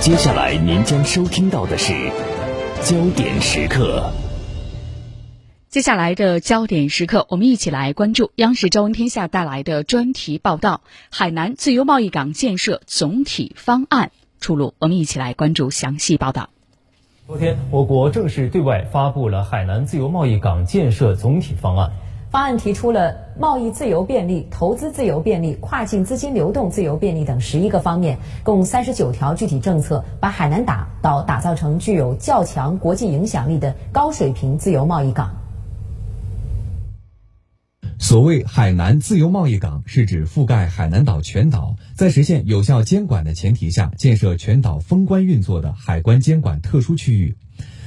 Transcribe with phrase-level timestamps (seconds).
[0.00, 1.92] 接下来您将收听到的是
[2.82, 4.12] 焦点时刻。
[5.68, 10.80] 接下来的焦点时刻，我们一起来关注央视《朝闻天下》带来的专题报道：
[11.10, 14.74] 海南自由贸易港建设总体方案出炉。
[14.78, 16.50] 我们一起来关注详细报道。
[17.26, 21.90] 昨天，我国正式对外发布了海南自由贸易港建设总体方案。
[22.36, 35.34] 方案提出了贸易自由便利、投资自由便利、跨境资金流动自由便利等十一个方面，共三十九条具体政策，把海南打岛打造成具有较强国际影响力的高水平自由贸易港。
[37.98, 47.34] 所谓海南自由贸易港，是指覆盖海南岛全岛，在实现有效监管的前提下，建设全岛封关运作的海关监管特殊区域。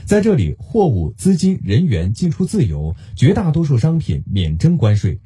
[0.10, 5.20] 在这里，货物、资金、人员进出自由，绝大多数商品免征关税。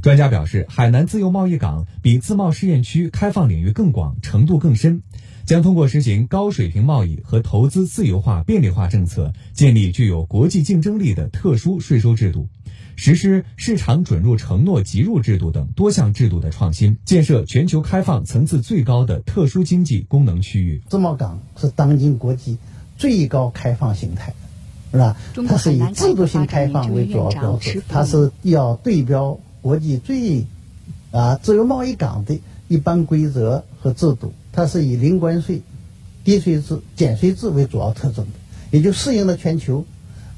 [0.00, 5.02] 专家表示，海南自由贸易港比自贸试验区开放领域更广，程度更深，
[5.44, 12.48] 将通过实行高水平贸易和投资自由化便利化政策，建立具有国际竞争力的特殊税收制度。
[12.96, 20.80] 实施市场准入承诺集入制度等多项制度的创新，建设全球开放层次最高的特殊经济功能区域。
[20.88, 22.56] 自贸港是当今国际
[22.96, 24.34] 最高开放形态，
[24.92, 25.16] 是吧？
[25.48, 30.44] 它是以制度性开放为主要标志，它是要对标国际最
[31.10, 34.32] 啊自由贸易港的一般规则和制度。
[34.52, 35.62] 它是以零关税、
[36.22, 38.32] 低税制、减税制为主要特征的，
[38.70, 39.84] 也就适应了全球。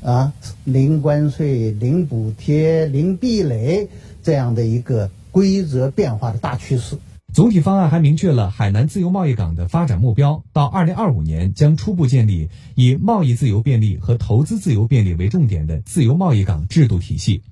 [0.03, 3.89] 啊，零关税、零补贴、零壁垒
[4.23, 6.97] 这样的一个规则变化的大趋势。
[7.37, 17.43] 总体方案还明确了海南自由贸易港的发展目标：到二零二五年，将初步建立以贸易自由便利和投资自由便利为重点的自由贸易港制度体系；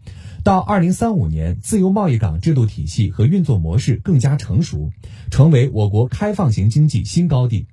[0.42, 4.90] 到二零三五年，自由贸易港制度体系和运作模式更加成熟，
[5.30, 7.66] 成为我国开放型经济新高地。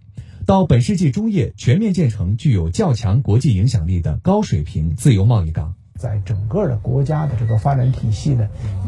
[0.45, 5.75] 到本世纪中叶，全面建成具有较强国际影响力的高水平自由贸易港。
[6.01, 8.47] 在整个的国家的这个发展体系呢，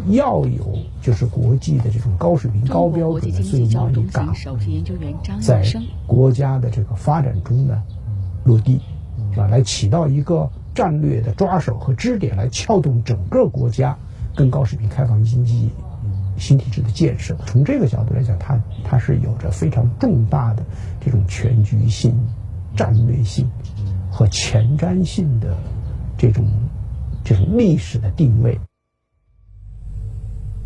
[0.09, 4.33] 要有就是国际的这种高水平、高标准的自由贸易港，
[5.39, 5.63] 在
[6.07, 7.79] 国家的这个发展中呢
[8.43, 8.81] 落地，
[9.37, 13.95] 啊，来起到一个战略的抓手和支点，来撬动整个国家
[14.35, 15.69] 更高水平开放经济。
[16.35, 20.63] 新体制的建设，从这个角度来讲，它它是有着非常重大的
[20.99, 22.11] 这种全局性、
[22.75, 23.47] 战略性
[24.09, 25.55] 和前瞻性的
[26.17, 26.43] 这种
[27.23, 28.59] 这种历史的定位。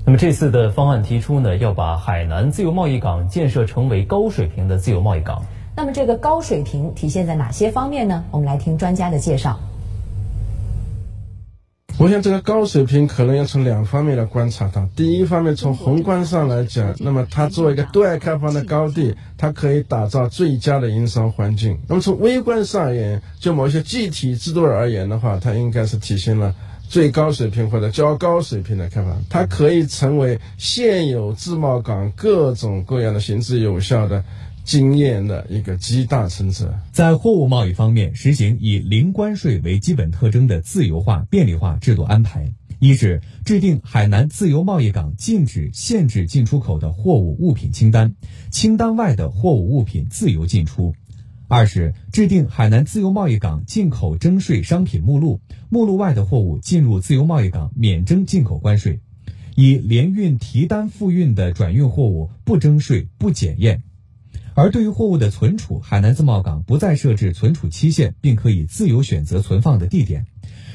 [0.05, 5.43] 那么这次的方案提出呢，要把海南自由贸易港建设成为高水平的自由贸易港。
[5.75, 8.23] 那么这个高水平体现在哪些方面呢？
[8.31, 9.59] 我们来听专家的介绍。
[11.99, 14.87] 我想这个高水平可能要从两方面来观察它。
[14.95, 21.75] 第一方面，从宏观上来讲，那么它作为一个对外开放的高地，它可以打造最佳的营商环境。
[21.87, 26.53] 那么从微观上而言，就某些具体制度而言的话，它应该是体现了
[26.87, 29.19] 最高水平或者较高水平的开放。
[29.27, 34.23] 它可以成为现有自贸港各种各样的行之有效的。
[34.67, 36.77] 经验的一个极大成者。
[36.91, 42.53] 在货物贸易方面，实行以零关税为基本特征的自由化、便利化制度安排。
[42.79, 48.13] 一是制定海南自由贸易港禁止、限制进出口的货物物品清单，
[48.51, 50.91] 清单外的货物物品自由进出；
[51.47, 55.39] 二是制定海南自由贸易港进口征税商品目录，
[55.69, 58.99] 目录外的货物进入自由贸易港免征进口关税；
[59.55, 63.81] 以联运提单付运的转运货物不征税、不检验。
[64.57, 70.25] 而对于货物的存储，海南自贸港不再设置存储期限，并可以自由选择存放的地点。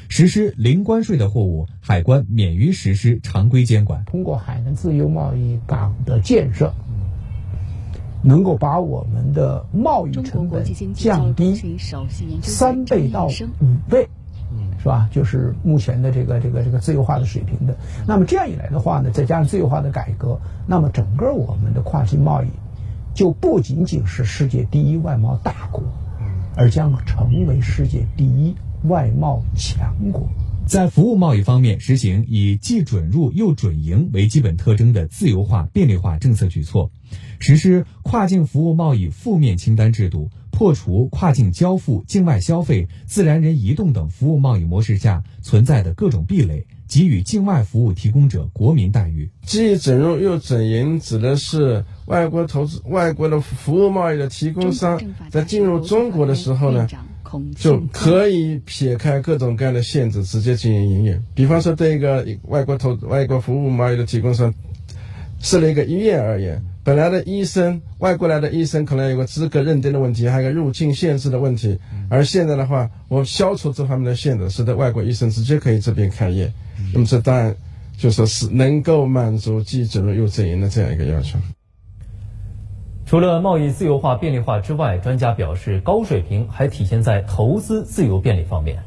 [0.07, 4.05] 实施零关税的货物，海关免于实施常规监管。
[4.05, 6.73] 通过海南自由贸易港的建设，
[8.23, 10.63] 能够把我们的贸易成本
[10.93, 11.53] 降低
[12.41, 13.31] 三倍到五
[13.89, 14.07] 倍，
[14.79, 15.09] 是吧？
[15.11, 17.75] 就是目前的这个这个这个自由化的水平的。
[18.07, 22.47] 那么这样一来的话呢，再加上自由化的改革，那么整个我们的跨境贸易。
[23.13, 25.83] 就不仅仅是世界第一外贸大国，
[26.55, 28.55] 而将成为世界第一
[28.85, 30.27] 外贸强国。
[30.65, 36.89] 在服务贸易方面，实行以既准入又准营为基本特征的自由化、便利化政策举措，
[37.39, 46.65] 实施跨境服务贸易负面清单制度，破除跨境交付、境外消费、自然人移动等服务贸易模式下存在的各种壁垒。
[46.93, 49.27] 给予境外服务提供者国民待遇。
[49.47, 55.01] 既准入又准营，指的是外国投资、外国的服务贸易的提供商
[55.31, 56.87] 在进入中国的时候呢，
[57.55, 61.19] 就可以撇开各种各样的限制，直接进行营业。
[61.33, 64.53] 比方说，对一个外国投、外国服务贸易的提供商
[65.39, 71.79] 设立一个医院而言，本来的医生，外国来的医生可能有个资格认定的问题，还有个入境限制的问题。
[72.07, 76.53] 而现在的话，我消除这方面的限制，使得外国医生直接可以这边开业。
[76.93, 77.55] 那么这当然
[77.97, 81.39] 就说是能够满足既准入又正营的这样一个要求。
[83.05, 88.81] 除了贸易自由化便利化之外，专家表示，高水平还体现在投资自由便利方面。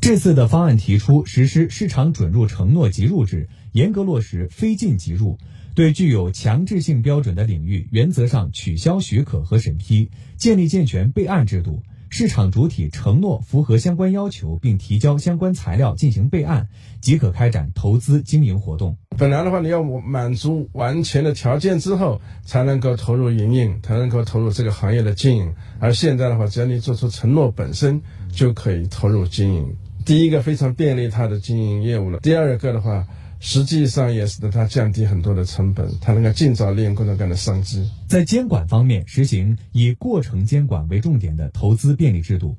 [0.00, 5.38] 这次的方案提出实施市场准入承诺即入制，严格落实非进即入，
[5.74, 11.82] 对具有强制性标准的领域，原则上取消许可和审批，建立健全备案制度。
[12.08, 16.68] 市场主体承诺符合相关要求，并提交相关材料进行备案，
[17.00, 18.96] 即可开展投资经营活动。
[19.18, 25.54] 本来的话，你要满足完全的条件之后，才能够投入营运，才能够投入这个行业的经营。
[25.78, 28.00] 而现在的话，只要你做出承诺，本身
[28.30, 29.76] 就可以投入经营。
[30.04, 32.20] 第一个非常便利它的经营业务了。
[32.20, 33.06] 第二个的话，
[33.48, 37.88] 实际上也使得它降低很多的成本，它能够尽早利用各种各样的商机。
[38.08, 42.56] 在监管方面，实行以过程监管为重点的投资便利制度；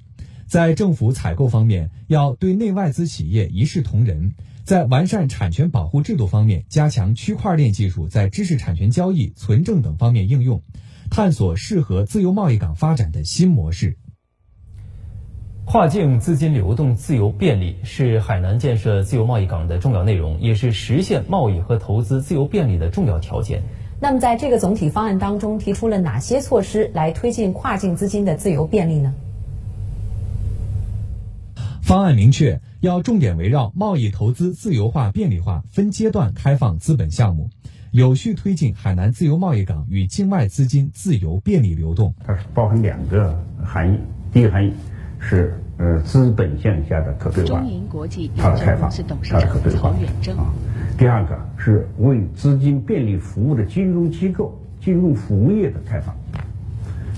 [0.48, 4.32] 在政府采购方面，要对内外资企业一视同仁；
[4.64, 10.64] 在完善产权保护制度方面，加强区块链技术在知识产权交易、存证等方面应用，
[11.12, 13.98] 探索适合自由贸易港发展的新模式。
[15.70, 23.62] 跨境资金流动自由便利是海南建设自由贸易港的重要内容，也是实现贸易和投资自由便利的重要条件。
[24.00, 29.14] 那么，在这个总体方案当中，提出了哪些措施来推进跨境资金的自由便利呢？
[31.82, 37.50] 方案明确，要重点围绕贸易投资自由化便利化，分阶段开放资本项目，
[37.92, 42.14] 有序推进海南自由贸易港与境外资金自由便利流动。
[42.26, 43.98] 它是包含两个含义，
[44.32, 44.72] 第一个含义。
[45.28, 47.62] 是呃资本项下的可兑换，
[48.38, 48.90] 它的开放，
[49.30, 49.92] 它的可兑换
[50.38, 50.54] 啊。
[50.98, 56.16] 第二个是为资金便利服务的金融机构、金融服务业的开放。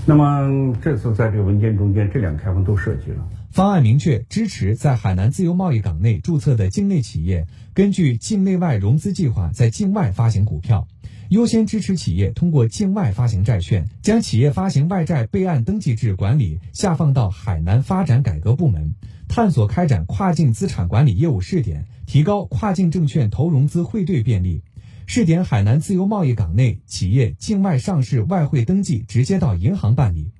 [0.04, 3.24] 那么这次在这个文件中间，这两个开放都涉及了。
[3.50, 10.86] 方案明确支持在海南自由贸易港内注册的境内企业，根据境内外融资计划在境外发行股票。
[11.30, 18.92] 优先支持企业通过境外发行债券，将企业发行外债备案登记制管理下放到海南发展改革部门，
[19.28, 24.62] 探索开展跨境资产管理业务试点，提高跨境证券投融资汇兑便利。
[25.06, 30.32] 试点海南自由贸易港内企业境外上市外汇登记直接到银行办理，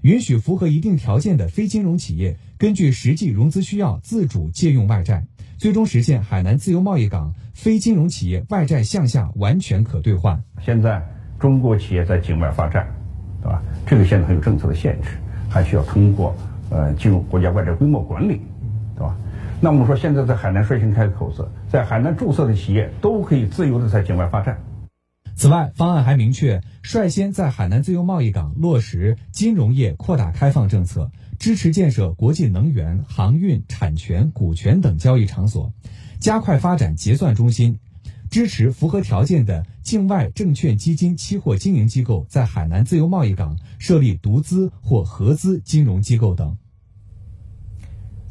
[0.00, 5.26] 允许符合一定条件的非金融企业根据实际融资需要自主借用外债。
[5.58, 10.40] 最终实现海南自由贸易港非金融企业外债向下完全可兑换。
[10.62, 11.02] 现在
[11.36, 12.86] 中国企业在境外发债，
[13.42, 13.60] 对吧？
[13.84, 15.08] 这个现在还有政策的限制，
[15.48, 16.32] 还需要通过
[16.70, 18.40] 呃进入国家外债规模管理，
[18.94, 19.16] 对吧？
[19.60, 24.56] 那我们说现在在海南率先开的口子，在海南注册的企业都可以自由的在境外发债。
[25.38, 31.12] 此外，方案还明确率先在海南自由贸易港落实金融业扩大开放政策。
[31.38, 35.72] 支持建设国际能源、航运、产权、股权等交易场所，
[36.18, 37.78] 加快发展结算中心，
[38.28, 46.56] 支持符合条件的境外证券、基金、期货经营机构在海南自由贸易港设立独资或合资金融机构等。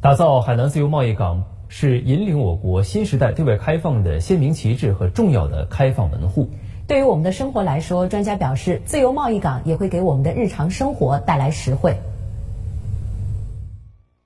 [0.02, 6.52] 打造海南自由贸易港是引领我国新时代对外开放的鲜明旗帜和重要的开放门户。
[6.88, 11.98] 对于我们的生活来说，专家表示，自由贸易港也会给我们的日常生活带来实惠。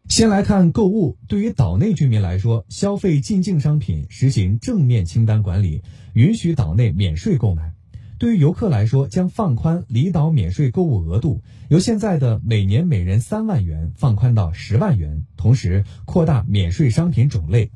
[0.08, 1.18] 先来看购物。
[1.28, 5.82] 对于岛内居民来说，消费进境商品实行正面清单管理，
[6.14, 7.72] 允许岛内免税购买；
[8.20, 17.72] 对于游客来说，将放宽离岛免税购物额度，由现在的每年每人三万元放宽到十万元，同时扩大免税商品种类。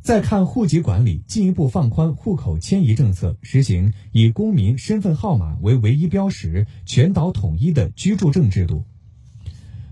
[0.00, 8.84] 再看户籍管理，进一步放宽户口迁移政策，实行以公民身份号码为唯一标识、全岛统一的居住证制度。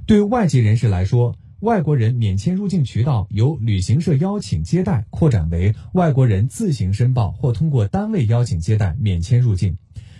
[0.07, 9.77] 对外籍人士来说，外国人免签入境渠道由旅行社邀请接待扩展为外国人自行申报或通过单位邀请接待免签入境，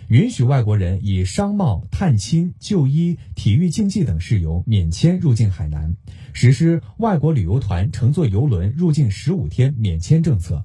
[0.07, 5.97] 允许外国人以商贸、探亲、就医、体育竞技等事由免签入境海南，
[6.31, 10.63] 实施外国旅游团乘坐游轮入境十五天免签政策。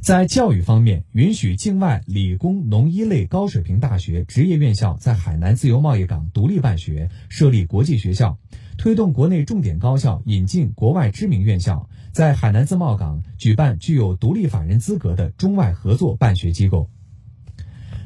[0.00, 8.36] 在教育方面，允许境外理工农医类高水平大学、职业院校在海南自由贸易港独立办学，设立国际学校。
[8.76, 16.90] 推动国内重点高校引进国外知名院校，在海南自贸港举办具有独立法人资格的中外合作办学机构。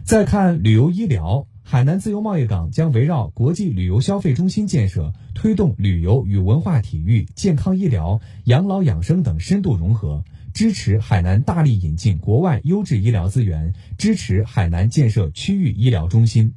[0.08, 10.24] 再看旅游医疗，海南自由贸易港将围绕国际旅游消费中心建设，推动旅游与文化体育、健康医疗、养老养生等深度融合。
[10.54, 16.54] 支持海南大力引进国外优质医疗资源，支持海南建设区域医疗中心。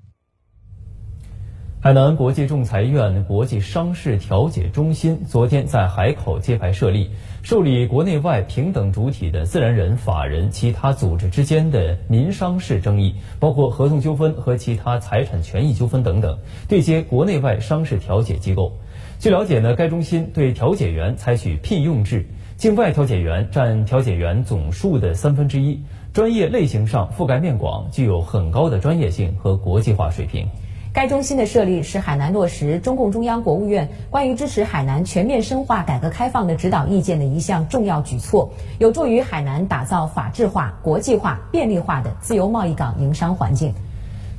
[1.81, 7.10] 海南国际仲裁院国际商事调解中心昨天在海口揭牌设立，
[7.43, 18.71] 受理国内外平等主体的自然人、法人、其他组织之间的民商事争议，包括合同纠纷和其他财产权益纠纷等等，对接国内外商事调解机构。
[19.17, 25.81] 据了解呢，该中心对调解员采取聘用制，境外调解员占调解员总数的三分之一，
[26.13, 30.48] 专业类型上覆盖面广，具有很高的专业性和国际化水平。
[30.93, 43.74] 该中心的设立是海南落实中共中央、国务院关于支持海南全面深化改革开放的指导意见的一项重要举措，有助于海南打造法治化、国际化、便利化的自由贸易港营商环境。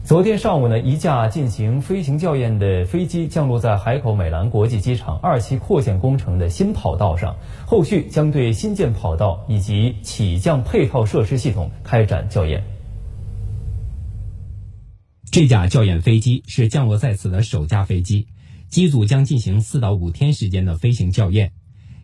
[0.04, 12.62] 昨天上午呢，一架进行飞行校验的飞机降落在海口美兰国际机场二期扩建工程的新跑道上，后续将对新建跑道以及起降配套设施系统开展校验。
[15.32, 18.26] 这架校验飞机是降落在此的首架飞机，
[18.68, 21.54] 机组将进行四到五天时间的飞行校验。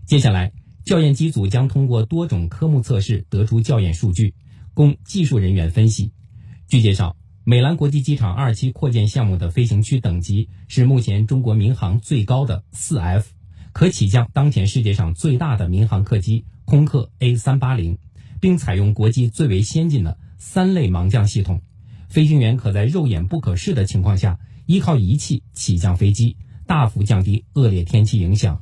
[0.07, 0.51] 接下来，
[0.87, 4.35] 校验机组将通过多种科目测试得出校验数据，
[4.73, 6.15] 供技术人员分析。
[6.69, 13.35] 据介绍，美兰国际机场二期扩建项目的飞行区等级是目前中国民航最高的四 F，
[13.75, 17.99] 可起降当前世界上最大的民航客机空客 A 三八零，
[18.41, 21.61] 并采用国际最为先进的三类盲降系统。
[22.09, 26.37] 飞行员可在肉眼不可视的情况下，依靠仪器起降飞机，
[26.67, 28.59] 大幅降低恶劣天气影响。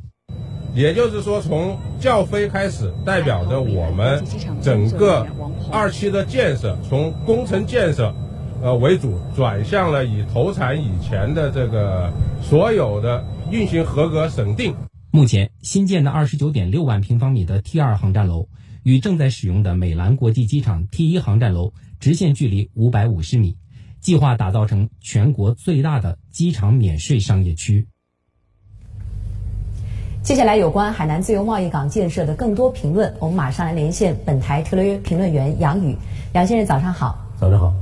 [0.74, 4.22] 也就是说，从教飞开始，代表着我们
[4.60, 5.26] 整个
[5.70, 8.14] 二期的建设，从工程建设
[8.60, 12.12] 呃为主，转向了以投产以前的这个
[12.42, 14.74] 所有的运行合格审定。
[15.12, 18.48] 目前新建的二十九点六万平方米的 T 二航站楼，
[18.82, 21.72] 与正在使用的美兰国际机场 T 一航站楼。
[22.00, 23.56] 直线距离五百五十米，
[24.00, 27.86] 计划打造成全国最大的机场免税商业区。
[30.22, 35.96] 接下来有关海南自由贸易港建设的更多评论，我们马上来连线本台特约评论员杨宇。
[36.32, 37.16] 杨先生，早上好。
[37.38, 37.72] 早上好。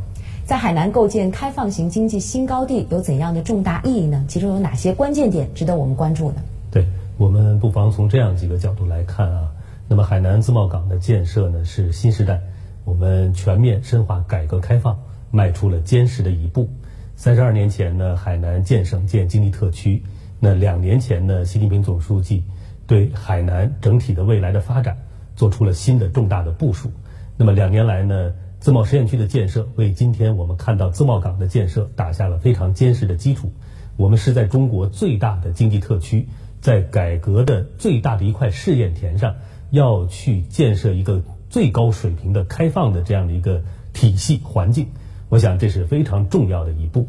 [0.45, 4.23] 在海南构建开放型经济新高地有怎样的重大意义呢？
[4.29, 6.43] 其中有哪些关键点值得我们关注呢？
[6.71, 9.51] 对我们不妨从这样几个角度来看啊。
[9.89, 12.39] 那么海南自贸港的建设呢，是新时代。
[12.85, 14.99] 我们全面深化改革开放，
[15.31, 16.69] 迈出了坚实的一步。
[17.17, 20.03] 三十二年前呢，海南建省建经济特区。
[20.41, 22.45] 那两年前呢，习近平总书记
[22.87, 24.99] 对海南整体的未来的发展
[25.35, 26.91] 做出了新的重大的部署。
[27.37, 33.51] 那么两年来呢，自贸实验区的建设为今天我们看到自贸港的建设打下了非常坚实的基础。
[33.97, 36.29] 我们是在中国最大的经济特区，
[36.61, 39.37] 在改革的最大的一块试验田上，
[39.71, 41.23] 要去建设一个。
[41.55, 44.89] 最高水平的开放的这样的一个体系环境，
[45.29, 47.09] 我想这是非常重要的一步。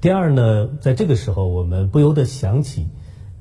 [0.00, 2.88] 第二呢，在这个时候，我们不由得想起，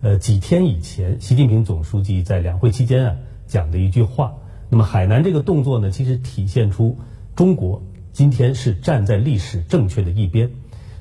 [0.02, 3.16] 呃，几天以前，习近平总书记在两会期间啊
[3.48, 4.34] 讲的一句话。
[4.70, 6.98] 那么，海南这个动作呢，其实体现出
[7.34, 7.82] 中国
[8.12, 10.52] 今天是站在历史正确的一边。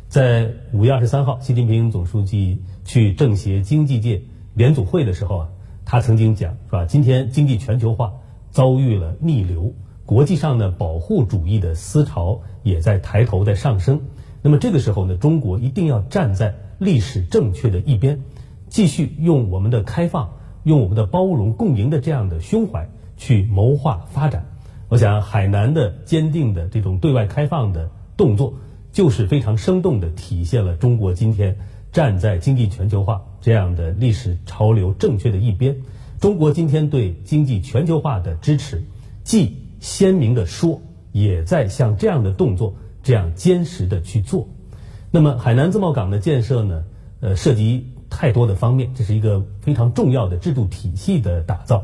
[0.07, 4.23] 在五月二十三号，习近平总书记去政协经济界
[4.54, 5.49] 联组会的时候啊，
[5.85, 6.85] 他曾经讲，是吧？
[6.85, 8.12] 今天经济全球化。
[8.50, 9.73] 遭遇了逆流，
[10.04, 14.00] 国际上呢，保护主义的思潮也在抬头，在上升。
[14.42, 18.21] 那么这个时候呢，中国一定要站在历史正确的一边，
[18.69, 20.30] 继续用我们的开放、
[20.64, 24.47] 用我们的包容共赢的这样的胸怀去谋划发展。
[24.88, 28.54] 我想，海南的坚定的这种对外开放的动作，
[28.90, 31.57] 就是非常生动地体现了中国今天
[31.92, 35.76] 站在经济全球化这样的历史潮流正确的一边。
[36.20, 38.82] 中国今天对经济全球化的支持，
[39.24, 44.46] 既鲜明的说，也在像这样的动作这样坚实的去做。
[45.10, 46.84] 那么，海南自贸港的建设呢？
[47.20, 51.82] 呃，涉及太多的方面，这是一个非常重要的制度体系的打造。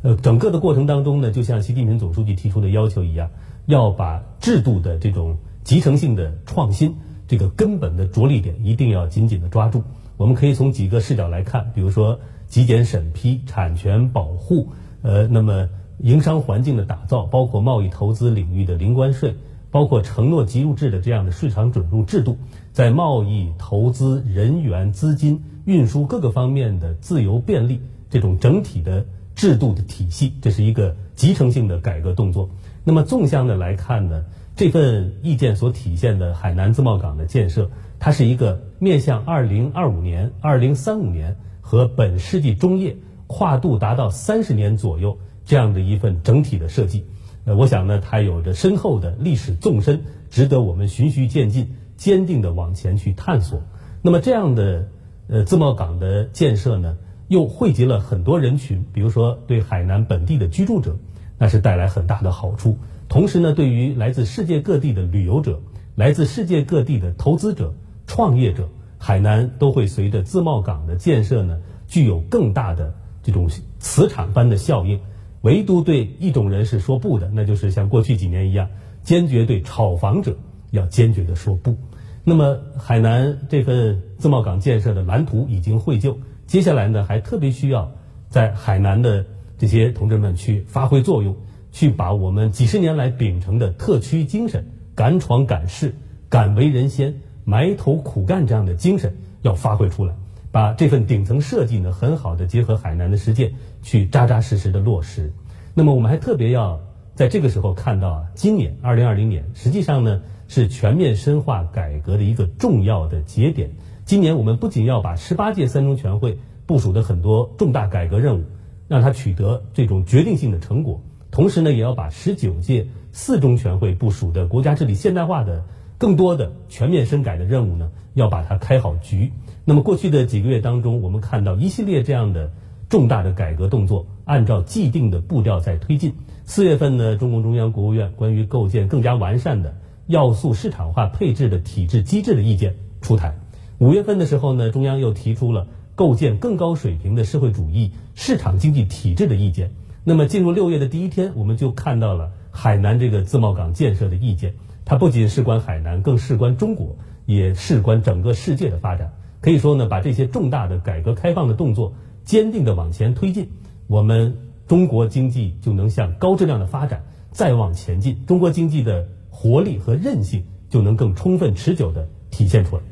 [0.00, 3.28] 呃，整个的过程当中呢，就像习近平总书记提出的要求一样，
[3.66, 6.94] 要把制度的这种集成性的创新，
[7.28, 9.82] 这个根本的着力点一定要紧紧的抓住。
[10.16, 12.18] 我们可以从几个视角来看，比如说。
[12.54, 14.68] 极简审批、产权保护，
[15.02, 15.68] 呃，那么
[15.98, 19.34] 营商环境的打造，包括贸易投资领域的零关税，
[19.72, 22.38] 包括承诺即入制的这样的市场准入制度，
[22.70, 32.48] 在贸易、投资、人员、资金、运输各个方面的自由便利，这种整体的制度的体系，这是一个集成性的改革动作。
[32.84, 34.22] 那么纵向的来看呢，
[34.54, 37.68] 这份意见所体现的海南自贸港的建设，
[37.98, 41.36] 它是一个面向二零二五年、二零三五年。
[41.66, 47.06] 和本世纪中叶跨度达到三十年左右这样的一份整体的设计。
[47.46, 53.62] 呃，我想呢，它有着深厚的历史纵深，值得我们循序渐进、坚定的往前去探索。
[54.02, 54.90] 那么这样的
[55.26, 60.98] 呃自贸港的建设呢，又汇集了很多人群，比如说对海南本地的居住者，
[61.38, 62.76] 那是带来很大的好处。
[63.08, 65.60] 同时呢，对于来自世界各地的旅游者、
[65.94, 67.74] 来自世界各地的投资者、
[68.06, 68.68] 创业者，
[69.04, 74.98] 海南都会随着自贸港的建设呢，具有更大的这种磁场般的效应。
[75.42, 78.70] 唯独对一种人是说不的，那就是像过去几年一样，
[79.02, 80.38] 坚决对炒房者
[80.70, 81.76] 要坚决的说不。
[82.24, 87.92] 那么，海南这份自贸港建设的蓝图已经绘就，接下来呢，还特别需要
[88.30, 89.26] 在海南的
[89.58, 91.36] 这些同志们去发挥作用，
[91.72, 95.94] 去把我们几十年来秉承的特区精神、敢闯敢试、
[96.30, 100.14] 敢为人先、埋头苦干这样的精神要发挥出来。
[100.50, 105.32] 把这份顶层设计呢，很好的结合海南的实践，去扎扎实实的落实。
[105.74, 106.80] 那么我们还特别要
[107.16, 113.70] 在这个时候看到啊，今年二零二零年实际上呢是全面深化改革的一个重要的节点。
[114.04, 118.44] 今年我们不仅要把十八届三中全会部署的很多重大改革任务，
[118.86, 125.64] 让它取得这种决定性的成果，同时呢，也要把十九届四中全会部署的国家治理现代化的
[125.98, 129.32] 更多的全面深改的任务呢，要把它开好局。
[129.64, 132.50] 那么过去的几个月当中，我们看到一系列这样的
[132.88, 136.14] 重大的改革动作，按照既定的步调在推进。
[136.44, 139.74] 四月份呢，中共中央、国务院关于构建更加完善的
[140.06, 143.34] 要素市场化配置的体制机制的意见出台。
[143.78, 149.70] 五月份的时候呢，中央又提出了构建更高水平的社会主义市场经济体制的意见。
[150.04, 154.54] 那么进入六月的第一天，我们就看到了海南这个自贸港建设的意见。
[154.84, 159.12] 它不仅事关海南，更事关中国，也事关整个世界的发展。
[159.40, 163.50] 可以说呢，把这些重大的改革开放的动作坚定的往前推进，
[163.86, 164.36] 我们
[164.66, 172.82] 中国经济就能向高质量的发展再往前进，中国经济的活力和韧性就能更充分持久的体现出来。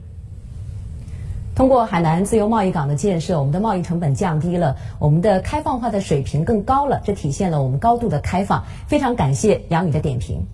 [1.55, 8.65] 通过海南自由贸易港的建设，我们的贸易成本降低了，我们的开放化的水平更高了，这体现了我们高度的开放。
[8.87, 10.47] 非常感谢杨宇的点评。